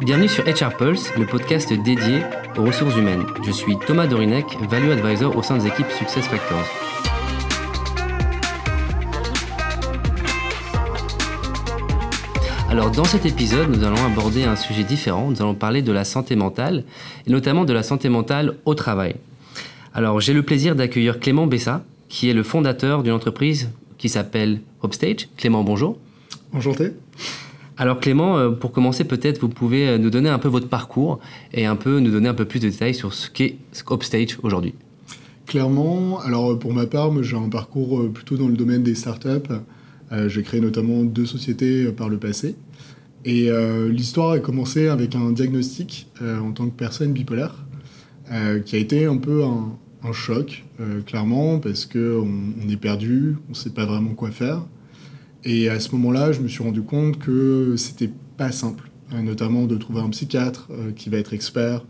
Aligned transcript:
Bienvenue 0.00 0.28
sur 0.28 0.44
HR 0.44 0.76
Pulse, 0.76 1.10
le 1.16 1.24
podcast 1.24 1.72
dédié 1.72 2.20
aux 2.58 2.64
ressources 2.64 2.96
humaines. 2.96 3.24
Je 3.44 3.50
suis 3.50 3.78
Thomas 3.78 4.06
Dorinec, 4.06 4.44
Value 4.68 4.90
Advisor 4.90 5.34
au 5.34 5.42
sein 5.42 5.56
des 5.56 5.66
équipes 5.66 5.90
Success 5.90 6.26
Factors. 6.26 6.66
Alors 12.68 12.90
dans 12.90 13.04
cet 13.04 13.24
épisode, 13.24 13.70
nous 13.70 13.84
allons 13.84 14.04
aborder 14.04 14.44
un 14.44 14.54
sujet 14.54 14.84
différent. 14.84 15.30
Nous 15.30 15.40
allons 15.40 15.54
parler 15.54 15.80
de 15.80 15.92
la 15.92 16.04
santé 16.04 16.36
mentale, 16.36 16.84
et 17.26 17.30
notamment 17.30 17.64
de 17.64 17.72
la 17.72 17.82
santé 17.82 18.10
mentale 18.10 18.58
au 18.66 18.74
travail. 18.74 19.16
Alors 19.94 20.20
j'ai 20.20 20.34
le 20.34 20.42
plaisir 20.42 20.76
d'accueillir 20.76 21.20
Clément 21.20 21.46
Bessa, 21.46 21.84
qui 22.08 22.28
est 22.28 22.34
le 22.34 22.42
fondateur 22.42 23.02
d'une 23.02 23.14
entreprise 23.14 23.70
qui 23.96 24.10
s'appelle 24.10 24.60
Upstage. 24.84 25.28
Clément, 25.38 25.64
bonjour. 25.64 25.96
Enchanté. 26.52 26.92
Alors 27.78 28.00
Clément, 28.00 28.38
euh, 28.38 28.50
pour 28.50 28.72
commencer, 28.72 29.04
peut-être 29.04 29.40
vous 29.40 29.50
pouvez 29.50 29.88
euh, 29.88 29.98
nous 29.98 30.08
donner 30.08 30.30
un 30.30 30.38
peu 30.38 30.48
votre 30.48 30.68
parcours 30.68 31.20
et 31.52 31.66
un 31.66 31.76
peu 31.76 32.00
nous 32.00 32.10
donner 32.10 32.28
un 32.28 32.34
peu 32.34 32.46
plus 32.46 32.58
de 32.58 32.70
détails 32.70 32.94
sur 32.94 33.12
ce 33.12 33.28
qu'est 33.28 33.58
Upstage 33.90 34.38
aujourd'hui. 34.42 34.74
Clairement, 35.46 36.18
alors 36.20 36.58
pour 36.58 36.72
ma 36.72 36.86
part, 36.86 37.22
j'ai 37.22 37.36
un 37.36 37.50
parcours 37.50 38.00
euh, 38.00 38.08
plutôt 38.08 38.36
dans 38.36 38.48
le 38.48 38.56
domaine 38.56 38.82
des 38.82 38.94
startups. 38.94 39.52
j'ai 40.28 40.42
créé 40.42 40.60
notamment 40.60 41.04
deux 41.04 41.26
sociétés 41.26 41.92
par 41.92 42.08
le 42.08 42.16
passé. 42.16 42.54
Et 43.24 43.50
l'histoire 43.90 44.30
a 44.30 44.38
commencé 44.38 44.86
avec 44.86 45.16
un 45.16 45.32
diagnostic 45.32 46.06
en 46.22 46.52
tant 46.52 46.66
que 46.66 46.76
personne 46.76 47.12
bipolaire, 47.12 47.64
qui 48.64 48.76
a 48.76 48.78
été 48.78 49.06
un 49.06 49.16
peu 49.16 49.42
un, 49.42 50.12
choc, 50.12 50.64
clairement, 51.06 51.58
parce 51.58 51.86
qu'on 51.86 52.28
on 52.64 52.68
est 52.68 52.76
perdu, 52.76 53.36
on 53.48 53.50
ne 53.50 53.56
sait 53.56 53.70
pas 53.70 53.84
vraiment 53.84 54.14
quoi 54.14 54.30
faire. 54.30 54.62
Et 55.48 55.68
à 55.68 55.78
ce 55.78 55.92
moment-là, 55.92 56.32
je 56.32 56.40
me 56.40 56.48
suis 56.48 56.62
rendu 56.62 56.82
compte 56.82 57.20
que 57.20 57.76
c'était 57.76 58.10
pas 58.36 58.50
simple, 58.50 58.90
euh, 59.14 59.22
notamment 59.22 59.66
de 59.66 59.76
trouver 59.76 60.00
un 60.00 60.10
psychiatre 60.10 60.68
euh, 60.72 60.90
qui 60.90 61.08
va 61.08 61.18
être 61.18 61.32
expert, 61.32 61.84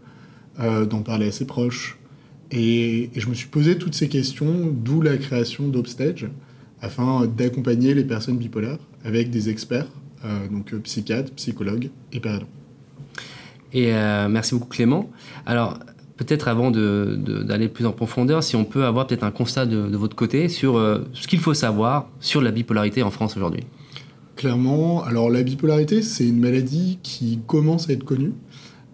euh, 0.61 0.85
d'en 0.85 1.01
parler 1.01 1.29
à 1.29 1.33
ses 1.33 1.47
proches. 1.47 1.99
Et, 2.51 3.09
je 3.17 3.27
me 3.29 3.35
suis 3.35 3.49
posé 3.49 3.79
toutes 3.79 3.95
ces 3.95 4.11
questions, 4.11 4.71
d'où 4.71 5.01
la 5.01 5.17
création 5.17 5.69
d'Obstage, 5.69 6.29
afin 6.83 7.27
d'accompagner 7.27 7.95
les 7.95 8.05
personnes 8.05 8.37
bipolaires 8.37 8.79
avec 9.05 9.31
des 9.31 9.49
experts, 9.49 9.89
donc 10.51 10.75
psychiatres, 10.83 11.33
psychologues 11.33 11.91
et 12.13 12.21
perdants. 12.21 12.49
Et 13.73 13.93
merci 14.29 14.55
beaucoup 14.55 14.69
Clément. 14.69 15.11
Alors, 15.47 15.79
peut-être 16.17 16.49
avant 16.49 16.71
d'aller 16.71 17.69
plus 17.69 17.87
en 17.87 17.93
profondeur, 17.93 18.43
si 18.43 18.57
on 18.57 18.65
peut 18.65 18.85
avoir 18.85 19.07
peut-être 19.07 19.25
un 19.25 19.31
constat 19.31 19.67
de, 19.67 19.97
votre 19.97 20.17
côté 20.17 20.49
sur 20.49 20.77
euh, 20.77 21.01
ce 21.13 21.27
qu'il 21.29 21.41
faut 21.41 21.55
savoir 21.55 22.09
sur 22.21 22.41
la 22.41 22.51
bipolarité 22.51 23.03
en 23.03 23.11
France 23.11 23.37
aujourd'hui. 23.37 23.63
Clairement, 24.37 25.03
alors 25.05 25.31
la 25.31 25.43
bipolarité, 25.43 26.03
c'est 26.03 26.27
une 26.27 26.41
maladie 26.41 26.99
qui 27.03 27.41
commence 27.47 27.89
à 27.89 27.93
être 27.93 28.05
connue, 28.05 28.33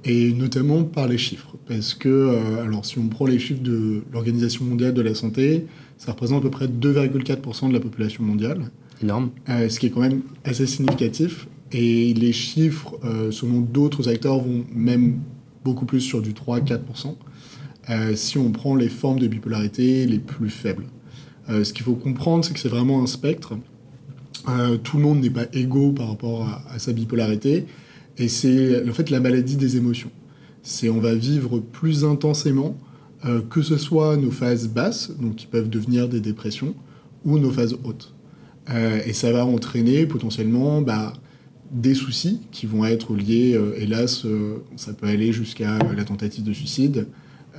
et 0.05 0.33
notamment 0.33 0.85
par 0.85 1.09
les 1.09 1.19
chiffres. 1.19 1.57
Parce 1.67 1.95
que, 1.95 2.09
euh, 2.09 2.65
alors 2.65 2.85
si 2.85 2.99
on 2.99 3.09
prend 3.09 3.27
les 3.27 3.39
chiffres 3.39 3.63
de 3.63 4.03
l'Organisation 4.13 4.65
mondiale 4.65 4.95
de 4.95 5.03
la 5.03 5.15
santé, 5.15 5.67
ça 5.99 6.13
représente 6.13 6.41
à 6.41 6.43
peu 6.43 6.51
près 6.51 6.67
2,4% 6.67 7.69
de 7.69 7.73
la 7.73 7.81
population 7.81 8.25
mondiale. 8.25 8.71
Énorme. 9.03 9.31
Euh, 9.49 9.69
ce 9.69 9.81
qui 9.81 9.87
est 9.87 9.91
quand 9.91 10.01
même 10.01 10.23
assez 10.45 10.67
significatif. 10.67 11.49
Et 11.73 12.13
les 12.13 12.35
chiffres, 12.35 12.99
selon 13.31 13.61
d'autres 13.61 14.07
acteurs, 14.07 14.41
vont 14.41 14.63
même 14.75 15.21
beaucoup 15.65 15.87
plus 15.87 16.01
sur 16.01 16.23
du 16.23 16.33
3-4%, 16.33 17.17
euh, 17.91 18.15
si 18.15 18.39
on 18.39 18.51
prend 18.51 18.75
les 18.75 18.89
formes 18.89 19.19
de 19.19 19.27
bipolarité 19.27 20.07
les 20.07 20.19
plus 20.19 20.51
faibles. 20.51 20.85
Euh, 21.49 21.65
ce 21.65 21.73
qu'il 21.73 21.85
faut 21.85 21.95
comprendre, 21.95 22.45
c'est 22.45 22.55
que 22.55 22.61
c'est 22.61 22.69
vraiment 22.69 23.03
un 23.03 23.07
spectre. 23.07 23.55
Euh, 24.49 24.77
tout 24.77 24.97
le 24.99 25.03
monde 25.03 25.21
n'est 25.21 25.31
pas 25.31 25.47
égaux 25.53 25.93
par 25.93 26.09
rapport 26.09 26.49
à, 26.69 26.79
sa 26.79 26.93
bipolarité, 26.93 27.67
et 28.19 28.29
c'est 28.29 28.89
en 28.89 28.93
fait 28.93 29.11
la 29.11 29.21
maladie 29.21 29.57
des 29.57 29.77
émotions. 29.77 30.11
C'est 30.63 30.89
on 30.89 31.01
va 31.01 31.15
vivre 31.15 31.59
plus 31.59 32.05
intensément, 32.05 32.77
que 33.51 33.63
ce 33.63 33.77
soit 33.77 34.17
nos 34.17 34.33
phases 34.33 34.69
basses, 34.69 35.13
donc 35.21 35.37
qui 35.37 35.47
peuvent 35.47 35.69
devenir 35.69 36.09
des 36.09 36.19
dépressions, 36.19 36.75
ou 37.25 37.39
nos 37.39 37.51
phases 37.53 37.77
hautes. 37.85 38.13
et 39.07 39.13
ça 39.13 39.31
va 39.33 39.45
entraîner 39.47 40.07
potentiellement 40.07 40.83
bah, 40.83 41.13
des 41.73 41.95
soucis 41.95 42.41
qui 42.53 42.67
vont 42.67 42.85
être 42.85 43.17
liés, 43.17 43.55
euh, 43.55 43.75
hélas, 43.79 44.25
euh, 44.25 44.59
ça 44.77 44.93
peut 44.93 45.07
aller 45.07 45.33
jusqu'à 45.33 45.79
la 45.79 46.05
tentative 46.05 46.45
de 46.45 46.53
suicide. 46.53 47.07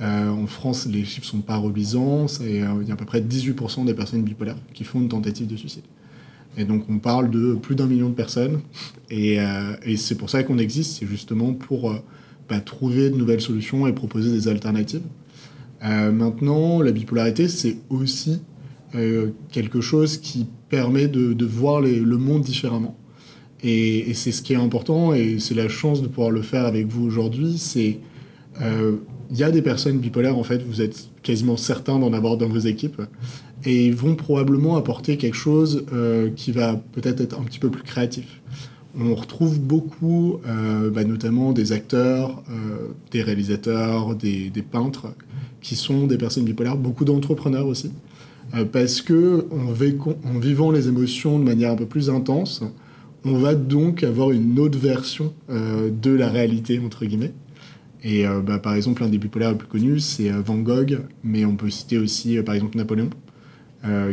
Euh, 0.00 0.28
en 0.28 0.46
France, 0.46 0.86
les 0.86 1.04
chiffres 1.04 1.26
sont 1.26 1.40
pas 1.40 1.56
reluisants. 1.56 2.26
Il 2.40 2.56
y 2.56 2.60
a 2.62 2.70
à 2.70 2.96
peu 2.96 3.04
près 3.04 3.20
18% 3.20 3.84
des 3.84 3.94
personnes 3.94 4.22
bipolaires 4.22 4.56
qui 4.72 4.84
font 4.84 5.00
une 5.00 5.08
tentative 5.08 5.46
de 5.46 5.56
suicide. 5.56 5.84
Et 6.56 6.64
donc 6.64 6.84
on 6.88 6.98
parle 6.98 7.30
de 7.30 7.54
plus 7.54 7.74
d'un 7.74 7.86
million 7.86 8.08
de 8.08 8.14
personnes. 8.14 8.60
Et, 9.10 9.38
c'est 9.96 10.16
pour 10.16 10.30
ça 10.30 10.44
qu'on 10.44 10.58
existe, 10.58 10.98
c'est 10.98 11.06
justement 11.06 11.52
pour 11.52 11.94
bah, 12.48 12.60
trouver 12.60 13.10
de 13.10 13.16
nouvelles 13.16 13.40
solutions 13.40 13.86
et 13.88 13.92
proposer 13.92 14.30
des 14.30 14.46
alternatives. 14.48 15.02
maintenant, 15.82 16.80
la 16.80 16.92
bipolarité, 16.92 17.48
c'est 17.48 17.76
aussi 17.90 18.40
quelque 19.50 19.80
chose 19.80 20.18
qui 20.18 20.46
permet 20.68 21.08
de, 21.08 21.44
voir 21.44 21.80
le 21.80 22.16
monde 22.16 22.42
différemment. 22.42 22.96
Et, 23.64 24.12
c'est 24.12 24.30
ce 24.30 24.42
qui 24.42 24.52
est 24.52 24.56
important, 24.56 25.14
et 25.14 25.38
c'est 25.38 25.54
la 25.54 25.68
chance 25.68 26.02
de 26.02 26.06
pouvoir 26.06 26.30
le 26.30 26.42
faire 26.42 26.66
avec 26.66 26.86
vous 26.86 27.04
aujourd'hui. 27.04 27.56
C'est 27.56 27.98
euh, 28.60 28.96
il 29.30 29.38
y 29.38 29.42
a 29.42 29.50
des 29.50 29.62
personnes 29.62 29.98
bipolaires, 29.98 30.36
en 30.36 30.44
fait, 30.44 30.62
vous 30.62 30.82
êtes 30.82 31.08
quasiment 31.22 31.56
certain 31.56 31.98
d'en 31.98 32.12
avoir 32.12 32.36
dans 32.36 32.46
vos 32.46 32.58
équipes, 32.58 33.00
et 33.64 33.86
ils 33.86 33.94
vont 33.94 34.14
probablement 34.16 34.76
apporter 34.76 35.16
quelque 35.16 35.36
chose 35.36 35.86
euh, 35.94 36.28
qui 36.36 36.52
va 36.52 36.76
peut-être 36.92 37.22
être 37.22 37.40
un 37.40 37.42
petit 37.42 37.58
peu 37.58 37.70
plus 37.70 37.82
créatif. 37.82 38.42
On 39.00 39.14
retrouve 39.14 39.58
beaucoup, 39.58 40.40
euh, 40.46 40.90
bah, 40.90 41.04
notamment 41.04 41.52
des 41.52 41.72
acteurs, 41.72 42.44
des 43.10 43.22
réalisateurs, 43.22 44.14
des, 44.14 44.52
peintres, 44.70 45.08
qui 45.62 45.74
sont 45.74 46.06
des 46.06 46.18
personnes 46.18 46.44
bipolaires, 46.44 46.76
beaucoup 46.76 47.06
d'entrepreneurs 47.06 47.66
aussi, 47.66 47.90
parce 48.70 49.00
que 49.00 49.46
en, 49.50 50.38
vivant 50.38 50.70
les 50.70 50.86
émotions 50.86 51.38
de 51.38 51.44
manière 51.44 51.72
un 51.72 51.76
peu 51.76 51.86
plus 51.86 52.10
intense, 52.10 52.62
on 53.24 53.38
va 53.38 53.54
donc 53.54 54.02
avoir 54.02 54.30
une 54.30 54.58
autre 54.58 54.78
version 54.78 55.32
euh, 55.50 55.90
de 55.90 56.10
la 56.10 56.28
réalité, 56.28 56.78
entre 56.78 57.04
guillemets. 57.04 57.32
Et 58.02 58.26
euh, 58.26 58.40
bah, 58.40 58.58
par 58.58 58.74
exemple, 58.74 59.02
un 59.02 59.08
des 59.08 59.18
bipolaires 59.18 59.50
les 59.50 59.56
plus 59.56 59.68
connus, 59.68 60.00
c'est 60.00 60.30
euh, 60.30 60.42
Van 60.44 60.56
Gogh, 60.56 61.00
mais 61.22 61.44
on 61.44 61.56
peut 61.56 61.70
citer 61.70 61.96
aussi, 61.96 62.36
par 62.42 62.54
exemple, 62.54 62.76
Napoléon, 62.76 63.10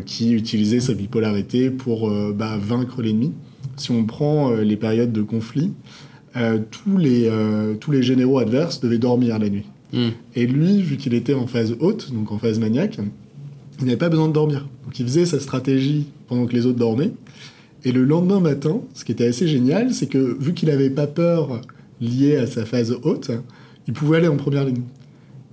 qui 0.05 0.33
utilisait 0.33 0.81
sa 0.81 0.93
bipolarité 0.93 1.69
pour 1.69 2.11
bah, 2.33 2.57
vaincre 2.61 3.01
l'ennemi. 3.01 3.31
Si 3.77 3.91
on 3.91 4.03
prend 4.03 4.51
les 4.51 4.75
périodes 4.75 5.13
de 5.13 5.21
conflit, 5.21 5.71
tous, 6.71 6.97
les, 6.97 7.31
tous 7.79 7.91
les 7.91 8.03
généraux 8.03 8.39
adverses 8.39 8.81
devaient 8.81 8.97
dormir 8.97 9.39
la 9.39 9.47
nuit. 9.47 9.63
Hmm. 9.93 10.09
Et 10.35 10.45
lui, 10.45 10.81
vu 10.81 10.97
qu'il 10.97 11.13
était 11.13 11.33
en 11.33 11.47
phase 11.47 11.77
haute, 11.79 12.11
donc 12.13 12.33
en 12.33 12.37
phase 12.37 12.59
maniaque, 12.59 12.99
il 13.79 13.85
n'avait 13.85 13.97
pas 13.97 14.09
besoin 14.09 14.27
de 14.27 14.33
dormir. 14.33 14.67
Donc 14.83 14.99
il 14.99 15.05
faisait 15.05 15.25
sa 15.25 15.39
stratégie 15.39 16.07
pendant 16.27 16.47
que 16.47 16.53
les 16.53 16.65
autres 16.65 16.77
dormaient. 16.77 17.13
Et 17.83 17.91
le 17.91 18.03
lendemain 18.03 18.39
matin, 18.39 18.81
ce 18.93 19.03
qui 19.03 19.11
était 19.11 19.25
assez 19.25 19.47
génial, 19.47 19.93
c'est 19.93 20.07
que 20.07 20.37
vu 20.39 20.53
qu'il 20.53 20.69
n'avait 20.69 20.89
pas 20.89 21.07
peur 21.07 21.61
liée 21.99 22.37
à 22.37 22.47
sa 22.47 22.65
phase 22.65 22.95
haute, 23.03 23.31
il 23.87 23.93
pouvait 23.93 24.17
aller 24.17 24.27
en 24.27 24.37
première 24.37 24.65
ligne. 24.65 24.83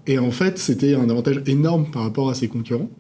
Et 0.06 0.18
en 0.18 0.30
fait, 0.30 0.58
c'était 0.58 0.94
un 0.94 1.08
avantage 1.08 1.42
énorme 1.46 1.90
par 1.90 2.02
rapport 2.02 2.30
à 2.30 2.34
ses 2.34 2.48
concurrents. 2.48 2.90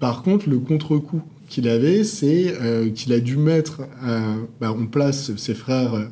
Par 0.00 0.22
contre, 0.22 0.48
le 0.48 0.58
contre-coup 0.58 1.22
qu'il 1.48 1.68
avait, 1.68 2.04
c'est 2.04 2.54
euh, 2.60 2.90
qu'il 2.90 3.12
a 3.12 3.20
dû 3.20 3.36
mettre 3.36 3.82
euh, 4.04 4.34
bah, 4.60 4.72
en 4.72 4.86
place 4.86 5.34
ses 5.36 5.54
frères 5.54 5.94
euh, 5.94 6.04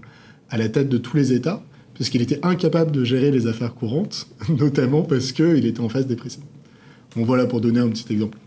à 0.48 0.56
la 0.56 0.68
tête 0.68 0.88
de 0.88 0.98
tous 0.98 1.16
les 1.16 1.32
États, 1.32 1.62
puisqu'il 1.94 2.22
était 2.22 2.38
incapable 2.44 2.90
de 2.90 3.04
gérer 3.04 3.30
les 3.30 3.46
affaires 3.46 3.74
courantes, 3.74 4.28
notamment 4.48 5.02
parce 5.02 5.32
qu'il 5.32 5.66
était 5.66 5.80
en 5.80 5.88
phase 5.88 6.06
dépressive. 6.06 6.42
Bon, 7.14 7.24
voilà 7.24 7.46
pour 7.46 7.60
donner 7.60 7.80
un 7.80 7.88
petit 7.88 8.12
exemple. 8.12 8.38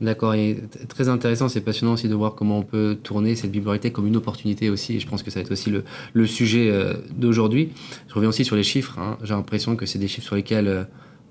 D'accord, 0.00 0.34
et 0.34 0.58
très 0.88 1.08
intéressant, 1.08 1.48
c'est 1.48 1.60
passionnant 1.60 1.94
aussi 1.94 2.08
de 2.08 2.14
voir 2.14 2.34
comment 2.34 2.58
on 2.58 2.62
peut 2.62 2.98
tourner 3.02 3.36
cette 3.36 3.50
bipolarité 3.50 3.90
comme 3.92 4.06
une 4.06 4.16
opportunité 4.16 4.68
aussi, 4.68 4.96
et 4.96 5.00
je 5.00 5.06
pense 5.06 5.22
que 5.22 5.30
ça 5.30 5.38
va 5.38 5.44
être 5.44 5.52
aussi 5.52 5.70
le, 6.12 6.26
sujet 6.26 6.68
euh, 6.70 6.94
d'aujourd'hui. 7.16 7.70
Je 8.08 8.14
reviens 8.14 8.28
aussi 8.28 8.44
sur 8.44 8.56
les 8.56 8.64
chiffres, 8.64 8.98
hein. 8.98 9.16
j'ai 9.22 9.34
l'impression 9.34 9.76
que 9.76 9.86
c'est 9.86 9.98
des 9.98 10.08
chiffres 10.08 10.26
sur 10.26 10.36
lesquels 10.36 10.68
euh, 10.68 10.84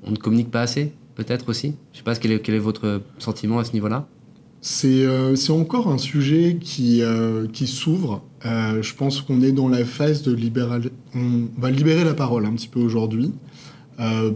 on 0.04 0.12
ne 0.12 0.16
communique 0.16 0.50
pas 0.50 0.62
assez, 0.62 0.94
peut-être 1.16 1.50
aussi. 1.50 1.76
Je 1.92 1.98
ne 1.98 1.98
sais 1.98 2.04
pas 2.04 2.16
quel 2.16 2.32
est, 2.32 2.40
quel 2.40 2.56
est 2.56 2.60
votre 2.60 3.02
sentiment 3.20 3.60
à 3.60 3.64
ce 3.64 3.74
niveau-là 3.74 4.08
euh, 4.86 5.36
c'est 5.36 5.52
encore 5.52 5.90
un 5.90 5.98
sujet 5.98 6.58
qui, 6.60 7.04
qui 7.52 7.68
s'ouvre. 7.68 8.24
je 8.46 8.94
pense 8.96 9.20
qu'on 9.20 9.42
est 9.42 9.52
dans 9.52 9.68
la 9.68 9.84
phase 9.84 10.24
de 10.24 10.32
libéral... 10.34 10.90
On 11.14 11.48
va 11.58 11.70
libérer 11.70 12.06
la 12.06 12.14
parole 12.14 12.46
un 12.46 12.54
petit 12.54 12.70
peu 12.70 12.80
aujourd'hui. 12.80 13.34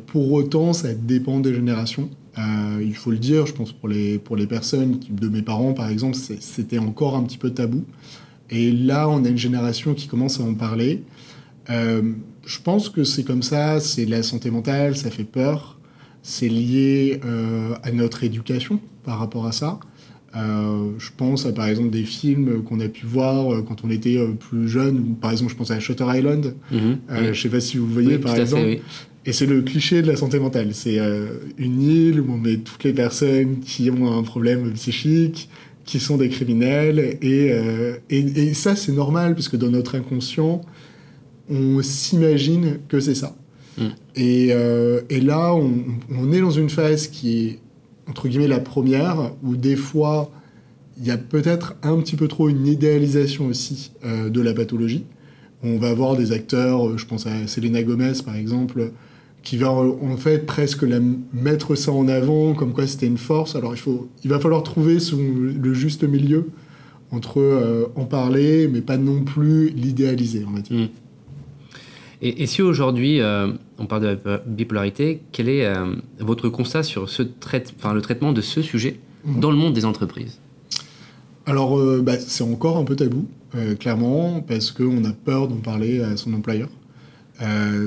pour 0.08 0.34
autant, 0.34 0.74
ça 0.74 0.94
dépend 0.94 1.40
des 1.40 1.54
générations. 1.54 2.10
Euh, 2.38 2.84
il 2.84 2.96
faut 2.96 3.12
le 3.12 3.18
dire, 3.18 3.46
je 3.46 3.54
pense 3.54 3.72
pour 3.72 3.90
les, 3.90 4.20
pour 4.20 4.36
les 4.36 4.48
personnes 4.48 5.00
de 5.10 5.28
mes 5.28 5.42
parents, 5.42 5.74
par 5.74 5.90
exemple, 5.90 6.16
c'était 6.16 6.78
encore 6.78 7.16
un 7.16 7.24
petit 7.24 7.38
peu 7.38 7.52
tabou. 7.52 7.84
Et 8.50 8.72
là, 8.72 9.10
on 9.10 9.26
a 9.26 9.30
une 9.30 9.38
génération 9.38 9.94
qui 9.94 10.08
commence 10.08 10.40
à 10.40 10.44
en 10.44 10.54
parler. 10.54 11.04
Euh, 11.70 12.14
je 12.46 12.60
pense 12.62 12.90
que 12.90 13.04
c'est 13.04 13.24
comme 13.24 13.44
ça, 13.44 13.80
c'est 13.80 14.06
la 14.06 14.24
santé 14.24 14.52
mentale, 14.52 14.96
ça 14.96 15.10
fait 15.10 15.26
peur, 15.26 15.78
c'est 16.22 16.48
lié 16.48 17.20
euh, 17.26 17.76
à 17.84 17.92
notre 17.92 18.24
éducation 18.24 18.80
par 19.04 19.20
rapport 19.20 19.46
à 19.48 19.52
ça. 19.52 19.80
Je 20.38 21.10
pense 21.16 21.46
à 21.46 21.52
par 21.52 21.68
exemple 21.68 21.90
des 21.90 22.04
films 22.04 22.64
qu'on 22.64 22.80
a 22.80 22.88
pu 22.88 23.06
voir 23.06 23.64
quand 23.66 23.84
on 23.84 23.90
était 23.90 24.18
plus 24.40 24.68
jeune. 24.68 25.16
Par 25.16 25.32
exemple, 25.32 25.52
je 25.52 25.58
pense 25.58 25.72
à 25.72 25.80
Shutter 25.80 26.06
Island. 26.08 26.54
Mhm. 26.72 26.98
Je 27.10 27.30
ne 27.30 27.34
sais 27.34 27.50
pas 27.50 27.60
si 27.60 27.78
vous 27.78 27.88
voyez 27.88 28.18
par 28.18 28.36
exemple. 28.36 28.64
Fait, 28.64 28.76
oui. 28.76 28.82
Et 29.26 29.34
c'est 29.34 29.46
le 29.46 29.62
cliché 29.62 30.02
de 30.02 30.08
la 30.08 30.16
santé 30.16 30.40
mentale. 30.40 30.70
C'est 30.72 31.00
une 31.58 31.82
île 31.82 32.22
où 32.22 32.32
on 32.32 32.38
met 32.38 32.58
toutes 32.58 32.84
les 32.84 32.94
personnes 32.94 33.60
qui 33.60 33.90
ont 33.92 34.18
un 34.18 34.24
problème 34.24 34.72
psychique, 34.74 35.50
qui 35.84 36.00
sont 36.00 36.18
des 36.18 36.30
criminels. 36.30 37.18
Et, 37.22 37.54
et, 38.10 38.20
et 38.20 38.54
ça, 38.54 38.78
c'est 38.78 38.94
normal, 38.94 39.34
parce 39.34 39.50
que 39.50 39.58
dans 39.58 39.70
notre 39.70 39.96
inconscient, 39.96 40.62
on 41.50 41.82
s'imagine 41.82 42.80
que 42.88 43.00
c'est 43.00 43.16
ça. 43.16 43.36
Mm. 43.78 43.84
Et, 44.16 44.48
euh, 44.52 45.02
et, 45.10 45.22
là, 45.22 45.54
on, 45.54 45.72
on, 46.12 46.32
est 46.32 46.42
dans 46.42 46.52
une 46.52 46.70
phase 46.70 47.08
qui 47.08 47.48
est, 47.48 47.60
entre 48.10 48.28
guillemets, 48.28 48.48
la 48.48 48.60
première, 48.60 49.32
où 49.44 49.56
des 49.56 49.76
fois, 49.76 50.32
il 51.00 51.06
y 51.06 51.12
a 51.12 51.18
peut-être 51.18 51.76
un 51.84 51.98
petit 51.98 52.16
peu 52.16 52.28
trop 52.28 52.50
une 52.50 52.66
idéalisation 52.66 53.48
aussi 53.48 53.92
euh, 54.06 54.30
de 54.30 54.42
la 54.42 54.54
pathologie. 54.54 55.06
On 55.64 55.78
va 55.78 55.90
avoir 55.90 56.16
des 56.16 56.32
acteurs, 56.32 56.88
euh, 56.88 56.98
je 56.98 57.06
pense 57.06 57.28
à 57.28 57.48
Selena 57.48 57.84
Gomez 57.84 58.14
par 58.26 58.36
exemple, 58.36 58.92
qui 59.44 59.58
va 59.58 59.72
en 59.72 60.18
fait 60.18 60.46
presque 60.46 60.84
mettre 61.34 61.76
ça 61.76 61.92
en 61.92 62.08
avant, 62.08 62.54
comme 62.54 62.74
quoi 62.74 62.88
c'était 62.88 63.08
une 63.08 63.18
force. 63.18 63.56
Alors 63.56 63.74
il, 63.74 63.80
faut, 63.80 64.10
il 64.24 64.30
va 64.30 64.40
falloir 64.40 64.64
trouver 64.64 64.98
le 65.16 65.74
juste 65.74 66.04
milieu 66.04 66.50
entre 67.12 67.40
euh, 67.40 67.86
en 67.96 68.06
parler, 68.06 68.68
mais 68.68 68.82
pas 68.82 68.98
non 68.98 69.24
plus 69.24 69.70
l'idéaliser, 69.70 70.46
on 70.48 70.52
va 70.52 70.62
dire. 70.62 70.78
Mm. 70.78 70.88
Et, 72.22 72.44
et, 72.44 72.48
si 72.48 72.62
aujourd'hui 72.62 73.22
euh, 73.22 73.52
on 73.78 73.86
parle 73.86 74.02
de 74.02 74.18
la 74.26 74.38
bipolarité, 74.40 75.22
quel 75.32 75.50
est 75.50 75.66
euh, 75.66 75.96
votre 76.20 76.50
constat 76.50 76.84
sur 76.84 77.10
ce 77.10 77.22
traite, 77.22 77.74
enfin, 77.78 77.94
le 77.94 78.02
traitement 78.02 78.34
de 78.34 78.42
ce 78.42 78.62
sujet 78.62 79.00
mmh. 79.24 79.40
dans 79.40 79.52
le 79.52 79.58
monde 79.58 79.74
des 79.74 79.86
entreprises? 79.86 80.40
Alors, 81.46 81.78
euh, 81.78 82.02
bah, 82.02 82.18
c'est 82.20 82.44
encore 82.44 82.78
un 82.78 82.84
peu 82.84 82.96
tabou, 82.96 83.28
clairement, 83.80 84.42
parce 84.42 84.72
qu'on 84.72 85.04
a 85.06 85.14
peur 85.14 85.48
d'en 85.48 85.58
parler 85.58 86.02
à 86.02 86.18
son 86.18 86.34
employeur. 86.34 86.70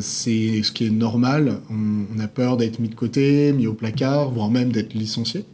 C'est 0.01 0.63
ce 0.63 0.73
qui 0.73 0.87
est 0.87 0.91
normal. 0.91 1.61
On, 1.71 2.07
on 2.17 2.19
a 2.21 2.29
peur 2.29 2.57
d'être 2.57 2.79
mis 2.79 2.89
de 2.89 2.95
côté, 2.95 3.53
mis 3.53 3.67
au 3.67 3.75
placard, 3.75 4.31
voire 4.31 4.51
même 4.51 4.71
d'être 4.73 4.95
licencié. 4.95 5.45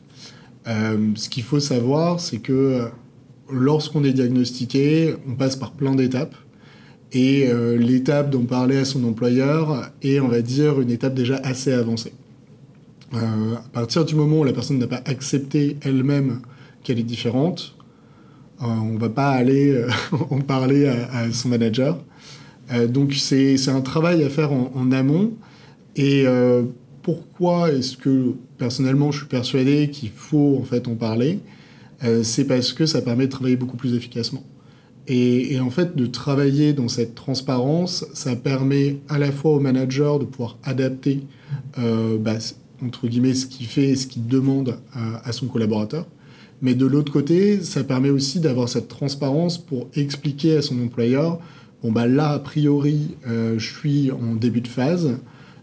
Ce 0.66 1.28
qu'il 1.28 1.42
faut 1.42 1.60
savoir, 1.60 2.20
c'est 2.20 2.38
que 2.38 2.88
lorsqu'on 3.50 4.04
est 4.04 4.12
diagnostiqué, 4.12 5.14
on 5.28 5.34
passe 5.34 5.56
par 5.56 5.72
plein 5.72 5.94
d'étapes. 5.94 6.34
Et 7.12 7.46
euh, 7.46 7.76
l'étape 7.76 8.30
d'en 8.30 8.44
parler 8.44 8.78
à 8.78 8.84
son 8.84 9.04
employeur 9.04 9.90
est, 10.02 10.20
on 10.20 10.28
va 10.28 10.42
dire, 10.42 10.80
une 10.80 10.90
étape 10.90 11.14
déjà 11.14 11.36
assez 11.36 11.72
avancée. 11.72 12.12
Euh, 13.14 13.54
à 13.54 13.68
partir 13.72 14.04
du 14.04 14.14
moment 14.16 14.40
où 14.40 14.44
la 14.44 14.52
personne 14.52 14.78
n'a 14.78 14.88
pas 14.88 15.02
accepté 15.04 15.76
elle-même 15.82 16.40
qu'elle 16.82 16.98
est 16.98 17.04
différente, 17.04 17.76
euh, 18.62 18.66
on 18.66 18.94
ne 18.94 18.98
va 18.98 19.08
pas 19.08 19.30
aller 19.30 19.84
en 20.30 20.40
parler 20.40 20.88
à, 20.88 21.18
à, 21.18 21.32
son 21.32 21.48
manager. 21.48 21.98
donc 22.88 23.14
c'est 23.14 23.68
un 23.68 23.80
travail 23.80 24.24
à 24.24 24.28
faire 24.28 24.52
en, 24.52 24.72
en 24.74 24.90
amont. 24.90 25.32
Et 25.94 26.26
pourquoi 27.02 27.72
est-ce 27.72 27.96
que 27.96 28.34
personnellement 28.58 29.12
je 29.12 29.20
suis 29.20 29.28
persuadé 29.28 29.88
qu'il 29.88 30.10
faut 30.10 30.58
en 30.60 30.64
fait 30.64 30.88
en 30.88 30.94
parler? 30.94 31.38
C'est 32.22 32.44
parce 32.44 32.74
que 32.74 32.84
ça 32.84 33.00
permet 33.00 33.26
de 33.26 33.30
travailler 33.30 33.56
beaucoup 33.56 33.78
plus 33.78 33.94
efficacement. 33.94 34.44
Et, 35.08 35.60
en 35.60 35.70
fait, 35.70 35.96
de 35.96 36.06
travailler 36.06 36.72
dans 36.72 36.88
cette 36.88 37.14
transparence, 37.14 38.04
ça 38.12 38.34
permet 38.34 38.98
à 39.08 39.18
la 39.18 39.30
fois 39.30 39.52
au 39.52 39.60
manager 39.60 40.18
de 40.18 40.24
pouvoir 40.24 40.58
adapter, 40.64 41.20
euh, 41.78 42.18
bah, 42.18 42.34
entre 42.84 43.06
guillemets, 43.06 43.34
ce 43.34 43.46
qu'il 43.46 43.66
fait 43.66 43.90
et 43.90 43.96
ce 43.96 44.08
qu'il 44.08 44.26
demande 44.26 44.78
à, 44.92 45.30
son 45.30 45.46
collaborateur. 45.46 46.06
Mais 46.60 46.74
de 46.74 46.86
l'autre 46.86 47.12
côté, 47.12 47.62
ça 47.62 47.84
permet 47.84 48.10
aussi 48.10 48.40
d'avoir 48.40 48.68
cette 48.68 48.88
transparence 48.88 49.58
pour 49.58 49.88
expliquer 49.94 50.56
à 50.56 50.62
son 50.62 50.82
employeur, 50.82 51.38
bon, 51.82 51.92
bah 51.92 52.08
là, 52.08 52.30
a 52.30 52.38
priori, 52.40 53.14
euh, 53.28 53.58
je 53.58 53.78
suis 53.78 54.10
en 54.10 54.34
début 54.34 54.62
de 54.62 54.68
phase, 54.68 55.18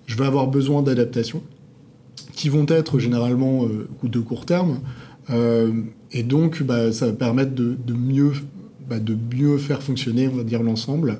je 0.05 0.17
vais 0.17 0.25
avoir 0.25 0.47
besoin 0.47 0.83
d'adaptations 0.83 1.43
qui 2.33 2.47
vont 2.47 2.65
être 2.69 2.97
généralement 2.97 3.65
euh, 3.65 3.87
de 4.03 4.19
court 4.19 4.45
terme. 4.45 4.79
Et 6.11 6.21
donc, 6.23 6.61
bah, 6.63 6.91
ça 6.91 7.07
va 7.07 7.13
permettre 7.13 7.53
de 7.55 7.93
mieux 7.93 8.33
bah, 8.89 8.99
de 8.99 9.17
mieux 9.35 9.57
faire 9.57 9.81
fonctionner, 9.81 10.27
on 10.27 10.35
va 10.35 10.43
dire, 10.43 10.63
l'ensemble. 10.63 11.19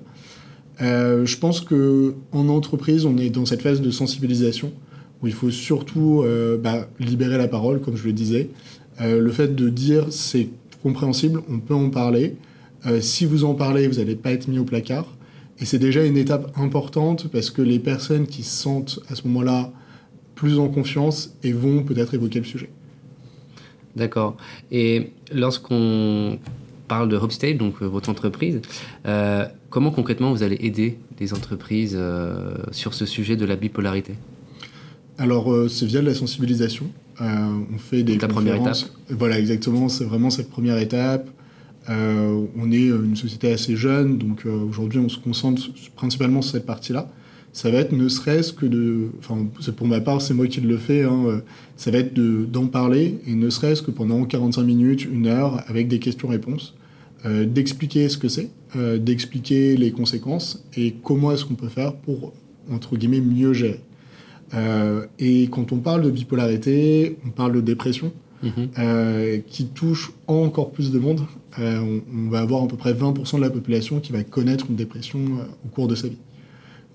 Euh, 0.81 1.25
je 1.25 1.37
pense 1.37 1.61
que 1.61 2.15
en 2.31 2.49
entreprise, 2.49 3.05
on 3.05 3.17
est 3.17 3.29
dans 3.29 3.45
cette 3.45 3.61
phase 3.61 3.81
de 3.81 3.91
sensibilisation 3.91 4.71
où 5.21 5.27
il 5.27 5.33
faut 5.33 5.51
surtout 5.51 6.21
euh, 6.23 6.57
bah, 6.57 6.87
libérer 6.99 7.37
la 7.37 7.47
parole, 7.47 7.79
comme 7.79 7.95
je 7.95 8.05
le 8.05 8.13
disais. 8.13 8.49
Euh, 9.01 9.19
le 9.19 9.31
fait 9.31 9.55
de 9.55 9.69
dire 9.69 10.07
c'est 10.11 10.49
compréhensible, 10.81 11.41
on 11.49 11.59
peut 11.59 11.75
en 11.75 11.89
parler. 11.89 12.35
Si 12.99 13.25
vous 13.25 13.45
en 13.45 13.53
parlez, 13.53 13.87
vous 13.87 13.99
n'allez 13.99 14.17
pas 14.17 14.33
être 14.33 14.49
mis 14.49 14.59
au 14.59 14.65
placard. 14.65 15.07
Et 15.57 15.63
c'est 15.63 15.79
déjà 15.79 16.03
une 16.03 16.17
étape 16.17 16.51
importante 16.57 17.29
parce 17.29 17.49
que 17.49 17.61
les 17.61 17.79
personnes 17.79 18.27
qui 18.27 18.43
se 18.43 18.61
sentent 18.61 18.99
à 19.09 19.15
ce 19.15 19.25
moment-là 19.25 19.71
plus 20.35 20.59
en 20.59 20.67
confiance 20.67 21.33
et 21.43 21.53
vont 21.53 21.83
peut-être 21.83 22.13
évoquer 22.13 22.39
le 22.39 22.45
sujet. 22.45 22.69
D'accord. 23.95 24.35
Et 24.69 25.11
lorsqu'on 25.31 26.39
parle 26.87 27.09
de 27.09 27.17
Hopstate, 27.17 27.57
donc 27.57 27.75
euh, 27.81 27.85
votre 27.85 28.09
entreprise. 28.09 28.61
Euh, 29.05 29.45
comment 29.69 29.91
concrètement 29.91 30.31
vous 30.31 30.43
allez 30.43 30.57
aider 30.61 30.97
les 31.19 31.33
entreprises 31.33 31.95
euh, 31.97 32.53
sur 32.71 32.93
ce 32.93 33.05
sujet 33.05 33.35
de 33.35 33.45
la 33.45 33.55
bipolarité? 33.55 34.13
Alors, 35.17 35.51
euh, 35.51 35.67
c'est 35.67 35.85
via 35.85 36.01
de 36.01 36.07
la 36.07 36.15
sensibilisation. 36.15 36.85
Euh, 37.21 37.25
on 37.73 37.77
fait 37.77 38.03
des 38.03 38.17
la 38.17 38.27
première 38.27 38.55
étape. 38.55 38.77
Voilà, 39.09 39.39
exactement. 39.39 39.89
C'est 39.89 40.05
vraiment 40.05 40.29
cette 40.29 40.49
première 40.49 40.77
étape. 40.77 41.29
on 41.89 42.71
est 42.71 42.87
une 42.87 43.15
société 43.15 43.51
assez 43.51 43.75
jeune, 43.75 44.17
donc 44.17 44.45
aujourd'hui, 44.45 44.99
on 44.99 45.09
se 45.09 45.19
concentre 45.19 45.61
principalement 45.95 46.41
sur 46.41 46.53
cette 46.53 46.65
partie-là 46.65 47.09
ça 47.53 47.69
va 47.71 47.77
être 47.79 47.91
ne 47.91 48.07
serait-ce 48.09 48.51
que 48.51 48.65
de. 48.65 49.09
Enfin, 49.19 49.47
pour 49.75 49.87
ma 49.87 50.01
part, 50.01 50.21
c'est 50.21 50.33
moi 50.33 50.47
qui 50.47 50.59
le 50.59 50.77
fais. 50.77 51.03
Hein, 51.03 51.41
ça 51.77 51.91
va 51.91 51.99
être 51.99 52.13
d'en 52.15 52.67
parler 52.67 53.19
et 53.27 53.35
ne 53.35 53.49
serait-ce 53.49 53.81
que 53.81 53.91
pendant 53.91 54.25
45 54.25 54.63
minutes, 54.63 55.05
une 55.05 55.27
heure, 55.27 55.63
avec 55.67 55.87
des 55.87 55.99
questions-réponses, 55.99 56.73
euh, 57.25 57.45
d'expliquer 57.45 58.09
ce 58.09 58.17
que 58.17 58.27
c'est, 58.27 58.49
euh, 58.75 58.97
d'expliquer 58.97 59.77
les 59.77 59.91
conséquences 59.91 60.65
et 60.75 60.95
comment 61.03 61.31
est-ce 61.31 61.45
qu'on 61.45 61.55
peut 61.55 61.69
faire 61.69 61.95
pour, 61.95 62.33
entre 62.69 62.97
guillemets, 62.97 63.21
mieux 63.21 63.53
gérer. 63.53 63.79
Euh, 64.53 65.05
et 65.19 65.47
quand 65.47 65.71
on 65.71 65.77
parle 65.77 66.01
de 66.01 66.11
bipolarité, 66.11 67.17
on 67.25 67.29
parle 67.29 67.53
de 67.53 67.61
dépression. 67.61 68.11
Mmh. 68.43 68.49
Euh, 68.77 69.39
qui 69.47 69.67
touche 69.67 70.11
encore 70.27 70.71
plus 70.73 70.91
de 70.91 70.99
monde. 70.99 71.21
Euh, 71.59 71.79
on, 71.79 72.01
on, 72.13 72.29
va 72.29 72.41
avoir 72.41 72.63
à 72.63 72.67
peu 72.67 72.75
près 72.75 72.91
20% 72.91 73.37
de 73.37 73.41
la 73.41 73.49
population 73.49 74.01
qui 74.01 74.11
va 74.11 74.21
connaître 74.25 74.65
une 74.69 74.75
dépression 74.75 75.19
euh, 75.19 75.45
au 75.65 75.69
cours 75.69 75.87
de 75.87 75.95
sa 75.95 76.09
vie. 76.09 76.17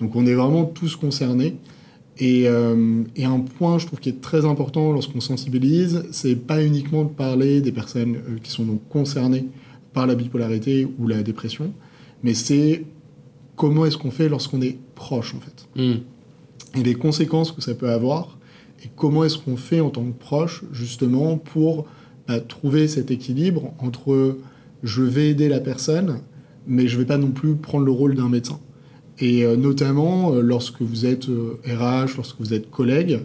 Donc 0.00 0.16
on 0.16 0.26
est 0.26 0.34
vraiment 0.34 0.64
tous 0.64 0.96
concernés. 0.96 1.56
Et, 2.20 2.48
euh, 2.48 3.04
et, 3.14 3.24
un 3.24 3.38
point, 3.38 3.78
je 3.78 3.86
trouve, 3.86 4.00
qui 4.00 4.08
est 4.08 4.20
très 4.20 4.44
important 4.44 4.92
lorsqu'on 4.92 5.20
sensibilise, 5.20 6.04
c'est 6.10 6.34
pas 6.34 6.64
uniquement 6.64 7.04
de 7.04 7.10
parler 7.10 7.60
des 7.60 7.70
personnes 7.70 8.16
euh, 8.16 8.38
qui 8.42 8.50
sont 8.50 8.64
donc 8.64 8.80
concernées 8.88 9.46
par 9.92 10.06
la 10.06 10.16
bipolarité 10.16 10.88
ou 10.98 11.06
la 11.06 11.22
dépression, 11.22 11.72
mais 12.24 12.34
c'est 12.34 12.84
comment 13.54 13.86
est-ce 13.86 13.96
qu'on 13.96 14.10
fait 14.10 14.28
lorsqu'on 14.28 14.60
est 14.62 14.78
proche, 14.96 15.34
en 15.34 15.38
fait. 15.38 15.68
Mm. 15.76 16.00
Et 16.80 16.82
les 16.82 16.94
conséquences 16.94 17.52
que 17.52 17.62
ça 17.62 17.74
peut 17.74 17.88
avoir, 17.88 18.36
et 18.84 18.88
comment 18.96 19.22
est-ce 19.22 19.38
qu'on 19.38 19.56
fait 19.56 19.80
en 19.80 19.90
tant 19.90 20.04
que 20.04 20.18
proche, 20.18 20.64
justement, 20.72 21.36
pour 21.36 21.86
bah, 22.26 22.40
trouver 22.40 22.88
cet 22.88 23.10
équilibre 23.10 23.72
entre 23.78 24.38
je 24.82 25.02
vais 25.02 25.30
aider 25.30 25.48
la 25.48 25.60
personne, 25.60 26.20
mais 26.66 26.86
je 26.86 26.98
vais 26.98 27.04
pas 27.04 27.18
non 27.18 27.30
plus 27.30 27.56
prendre 27.56 27.84
le 27.84 27.90
rôle 27.90 28.14
d'un 28.14 28.28
médecin. 28.28 28.60
Et 29.20 29.44
euh, 29.44 29.56
notamment, 29.56 30.32
euh, 30.32 30.40
lorsque 30.40 30.80
vous 30.80 31.06
êtes 31.06 31.28
euh, 31.28 31.58
RH, 31.66 32.16
lorsque 32.16 32.36
vous 32.38 32.54
êtes 32.54 32.70
collègue, 32.70 33.20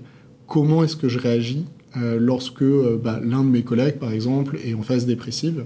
comment 0.47 0.83
est-ce 0.83 0.95
que 0.95 1.07
je 1.07 1.19
réagis 1.19 1.65
euh, 1.97 2.17
lorsque 2.19 2.63
bah, 2.63 3.19
l'un 3.23 3.43
de 3.43 3.49
mes 3.49 3.61
collègues, 3.61 3.95
par 3.95 4.11
exemple, 4.11 4.59
est 4.63 4.73
en 4.73 4.81
phase 4.81 5.05
dépressive? 5.05 5.65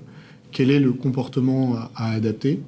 Quel 0.52 0.72
est 0.72 0.80
le 0.80 0.92
comportement 0.92 1.76
à, 1.76 1.92
à 1.96 2.12
adapter? 2.12 2.60